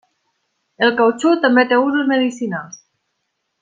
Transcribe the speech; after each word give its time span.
El 0.87 0.95
catxú 1.01 1.35
també 1.45 1.67
té 1.73 1.81
usos 1.85 2.11
medicinals. 2.17 2.85